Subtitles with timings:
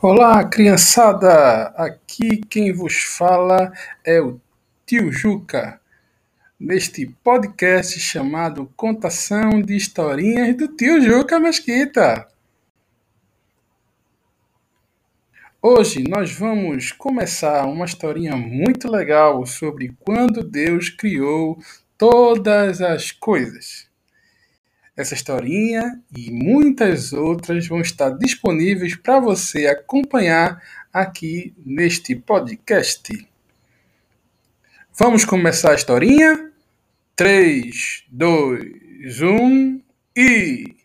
[0.00, 1.70] Olá, criançada!
[1.70, 3.72] Aqui quem vos fala
[4.04, 4.40] é o
[4.86, 5.80] Tio Juca,
[6.58, 12.28] neste podcast chamado Contação de Historinhas do Tio Juca Mesquita.
[15.60, 21.58] Hoje nós vamos começar uma historinha muito legal sobre quando Deus criou
[21.98, 23.87] todas as coisas.
[24.98, 30.60] Essa historinha e muitas outras vão estar disponíveis para você acompanhar
[30.92, 33.08] aqui neste podcast.
[34.98, 36.50] Vamos começar a historinha?
[37.14, 39.80] 3, 2, 1
[40.16, 40.77] e.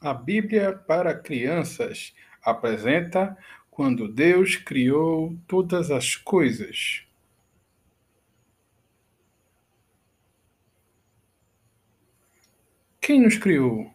[0.00, 3.36] A Bíblia para Crianças apresenta
[3.70, 7.04] quando Deus criou todas as coisas.
[12.98, 13.92] Quem nos criou?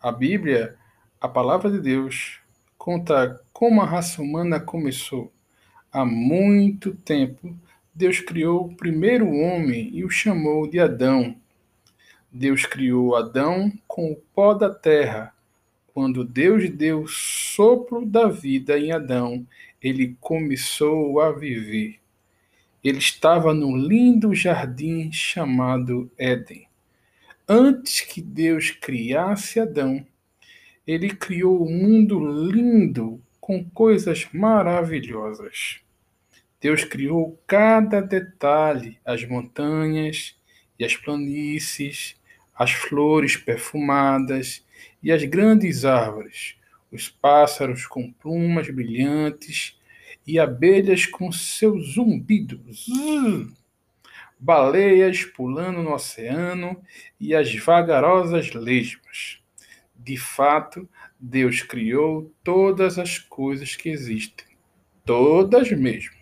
[0.00, 0.76] A Bíblia,
[1.20, 2.40] a palavra de Deus,
[2.76, 5.32] conta como a raça humana começou.
[5.92, 7.56] Há muito tempo,
[7.94, 11.36] Deus criou o primeiro homem e o chamou de Adão.
[12.34, 15.34] Deus criou Adão com o pó da terra.
[15.92, 19.46] Quando Deus deu sopro da vida em Adão,
[19.82, 21.98] ele começou a viver.
[22.82, 26.66] Ele estava no lindo jardim chamado Éden.
[27.46, 30.06] Antes que Deus criasse Adão,
[30.86, 32.18] ele criou um mundo
[32.50, 35.80] lindo com coisas maravilhosas.
[36.58, 40.34] Deus criou cada detalhe, as montanhas
[40.78, 42.16] e as planícies,
[42.54, 44.64] as flores perfumadas
[45.02, 46.56] e as grandes árvores,
[46.90, 49.78] os pássaros com plumas brilhantes
[50.26, 53.52] e abelhas com seu zumbido, zzz,
[54.38, 56.76] baleias pulando no oceano
[57.18, 59.40] e as vagarosas lesmas.
[59.96, 60.88] De fato,
[61.18, 64.46] Deus criou todas as coisas que existem,
[65.04, 66.16] todas mesmo.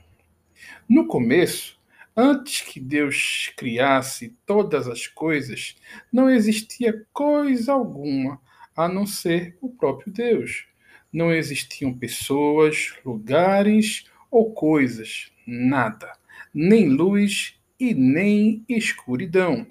[0.86, 1.79] No começo,
[2.22, 5.74] Antes que Deus criasse todas as coisas,
[6.12, 8.38] não existia coisa alguma
[8.76, 10.66] a não ser o próprio Deus.
[11.10, 16.12] Não existiam pessoas, lugares ou coisas, nada,
[16.52, 19.66] nem luz e nem escuridão.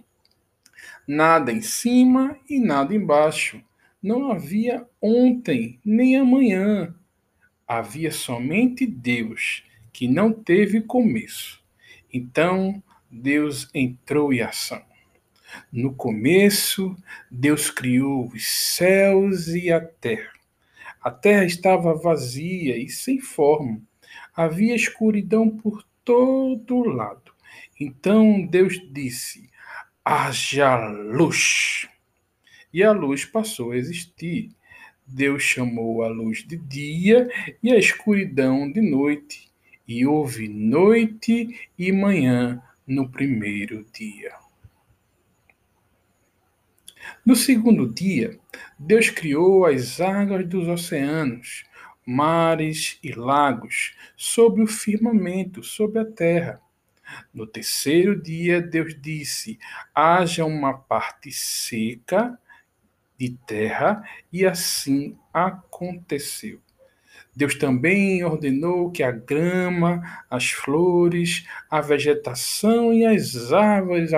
[1.08, 3.62] Nada em cima e nada embaixo.
[4.02, 6.96] Não havia ontem nem amanhã.
[7.68, 11.59] Havia somente Deus, que não teve começo
[12.12, 14.82] então, Deus entrou em ação.
[15.72, 16.96] No começo,
[17.30, 20.34] Deus criou os céus e a terra.
[21.02, 23.82] A terra estava vazia e sem forma.
[24.36, 27.32] Havia escuridão por todo lado.
[27.80, 29.50] Então Deus disse:
[30.04, 31.88] haja luz.
[32.72, 34.52] E a luz passou a existir.
[35.08, 37.28] Deus chamou a luz de dia
[37.64, 39.49] e a escuridão de noite
[39.90, 44.36] e houve noite e manhã no primeiro dia.
[47.26, 48.40] No segundo dia,
[48.78, 51.66] Deus criou as águas dos oceanos,
[52.06, 56.62] mares e lagos, sobre o firmamento, sobre a terra.
[57.34, 59.58] No terceiro dia, Deus disse:
[59.94, 62.40] haja uma parte seca
[63.18, 66.62] de terra, e assim aconteceu.
[67.40, 74.12] Deus também ordenou que a grama, as flores, a vegetação e as árvores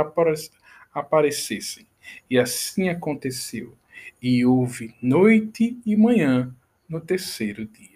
[0.92, 1.86] aparecessem.
[2.28, 3.78] E assim aconteceu.
[4.20, 6.52] E houve noite e manhã
[6.90, 7.91] no terceiro dia.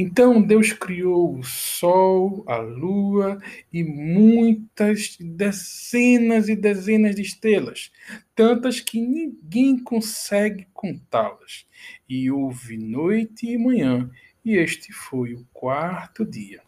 [0.00, 3.42] Então Deus criou o sol, a lua
[3.72, 7.90] e muitas dezenas e dezenas de estrelas,
[8.32, 11.66] tantas que ninguém consegue contá-las.
[12.08, 14.08] E houve noite e manhã,
[14.44, 16.62] e este foi o quarto dia.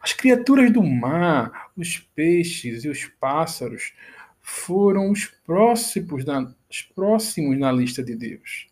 [0.00, 3.92] As criaturas do mar, os peixes e os pássaros
[4.40, 8.68] foram os próximos na, os próximos na lista de Deus.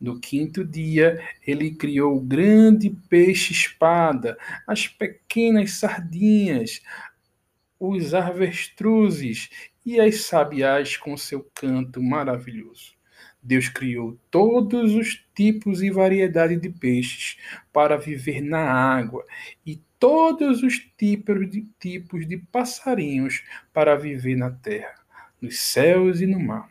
[0.00, 6.82] No quinto dia, ele criou o grande peixe-espada, as pequenas sardinhas,
[7.78, 9.50] os avestruzes
[9.84, 12.98] e as sabiás com seu canto maravilhoso.
[13.42, 17.38] Deus criou todos os tipos e variedade de peixes
[17.72, 19.24] para viver na água
[19.64, 23.42] e todos os tipos de, tipos de passarinhos
[23.72, 24.94] para viver na terra,
[25.40, 26.68] nos céus e no mar.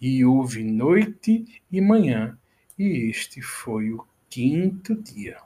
[0.00, 2.38] E houve noite e manhã,
[2.78, 5.38] e este foi o quinto dia.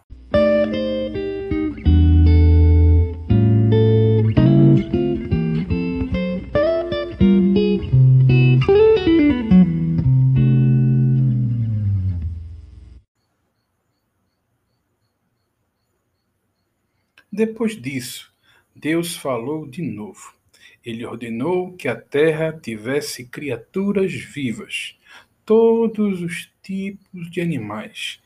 [17.39, 18.35] Depois disso,
[18.75, 20.38] Deus falou de novo.
[20.85, 24.97] Ele ordenou que a terra tivesse criaturas vivas,
[25.45, 28.21] todos os tipos de animais,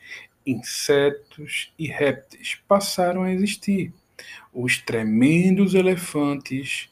[0.47, 3.93] insetos e répteis passaram a existir.
[4.53, 6.91] Os tremendos elefantes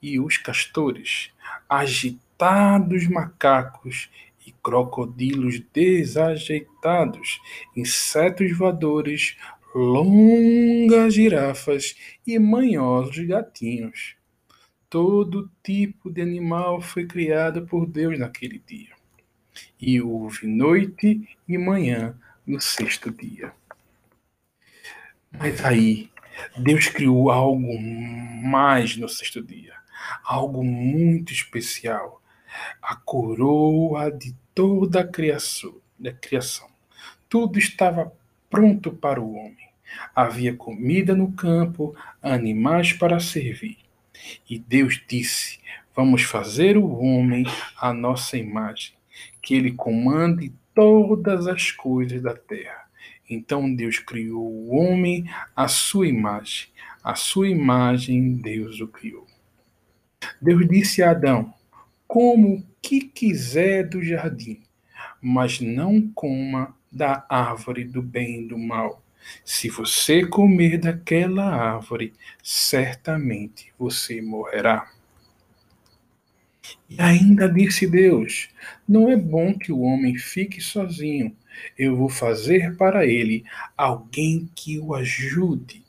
[0.00, 1.30] e os castores,
[1.68, 4.10] agitados macacos
[4.46, 7.40] e crocodilos desajeitados,
[7.74, 9.36] insetos voadores,
[9.74, 11.96] longas girafas
[12.26, 14.14] e manhosos gatinhos.
[14.88, 18.94] Todo tipo de animal foi criado por Deus naquele dia.
[19.80, 22.16] E houve noite e manhã
[22.46, 23.52] no sexto dia.
[25.32, 26.10] Mas aí,
[26.56, 29.74] Deus criou algo mais no sexto dia,
[30.22, 32.22] algo muito especial,
[32.80, 35.74] a coroa de toda a criação.
[35.98, 36.68] Da criação.
[37.26, 38.12] Tudo estava
[38.50, 39.70] pronto para o homem.
[40.14, 43.85] Havia comida no campo, animais para servir.
[44.48, 45.58] E Deus disse:
[45.94, 47.44] Vamos fazer o homem
[47.80, 48.92] à nossa imagem,
[49.42, 52.86] que ele comande todas as coisas da terra.
[53.28, 56.68] Então Deus criou o homem à sua imagem.
[57.02, 59.26] A sua imagem Deus o criou.
[60.40, 61.52] Deus disse a Adão:
[62.06, 64.62] Como que quiser do jardim,
[65.20, 69.02] mas não coma da árvore do bem e do mal
[69.44, 72.12] se você comer daquela árvore,
[72.42, 74.90] certamente você morrerá.
[76.88, 78.48] E ainda disse Deus:
[78.88, 81.36] Não é bom que o homem fique sozinho.
[81.78, 83.44] Eu vou fazer para ele
[83.76, 85.84] alguém que o ajude.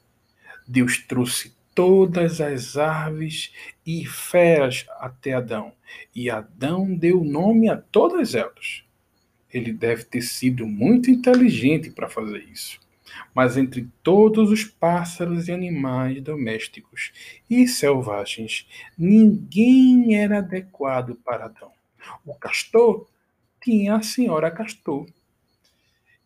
[0.68, 3.52] Deus trouxe todas as aves
[3.86, 5.74] e feras até Adão,
[6.16, 8.84] e Adão deu nome a todas elas.
[9.54, 12.80] Ele deve ter sido muito inteligente para fazer isso
[13.34, 17.12] mas entre todos os pássaros e animais domésticos
[17.50, 18.68] e selvagens,
[18.98, 21.72] ninguém era adequado para Adão.
[22.26, 23.08] O castor
[23.62, 25.08] tinha a senhora castor.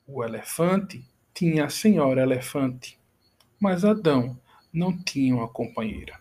[0.08, 3.00] O elefante tinha a senhora elefante.
[3.60, 4.40] Mas Adão
[4.74, 6.20] não tinha uma companheira.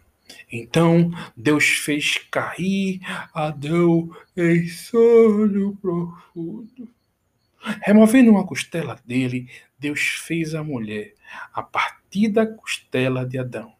[0.51, 3.01] Então Deus fez cair
[3.35, 6.89] Adão em sono profundo.
[7.83, 9.49] Removendo uma costela dele,
[9.79, 11.15] Deus fez a mulher
[11.53, 13.73] a partir da costela de Adão.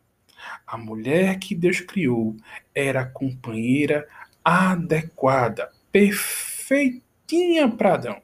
[0.67, 2.37] A mulher que Deus criou
[2.75, 4.07] era a companheira
[4.45, 8.23] adequada, perfeitinha para Adão.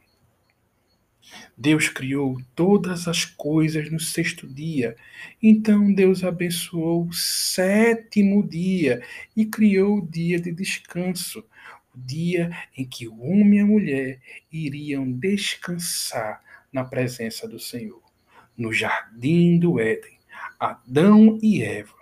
[1.56, 4.94] Deus criou todas as coisas no sexto dia.
[5.42, 9.02] Então Deus abençoou o sétimo dia
[9.34, 11.44] e criou o dia de descanso
[11.96, 14.20] dia em que o homem e a mulher
[14.52, 18.02] iriam descansar na presença do Senhor.
[18.56, 20.18] No jardim do Éden,
[20.60, 21.94] Adão e Eva,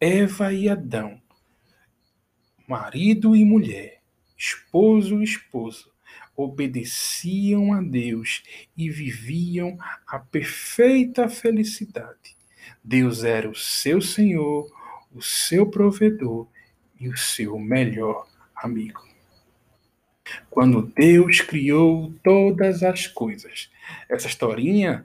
[0.00, 1.20] Eva e Adão,
[2.66, 4.00] marido e mulher,
[4.36, 5.86] esposo e esposa,
[6.36, 8.42] obedeciam a Deus
[8.76, 9.76] e viviam
[10.06, 12.36] a perfeita felicidade.
[12.82, 14.70] Deus era o seu Senhor,
[15.12, 16.46] o seu provedor
[17.00, 18.28] e o seu melhor
[18.62, 19.06] amigo.
[20.50, 23.70] Quando Deus criou todas as coisas.
[24.08, 25.04] Essa historinha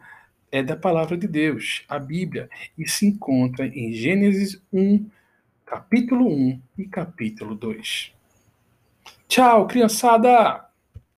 [0.52, 5.10] é da palavra de Deus, a Bíblia, e se encontra em Gênesis 1,
[5.66, 8.14] capítulo 1 e capítulo 2.
[9.28, 10.73] Tchau, criançada!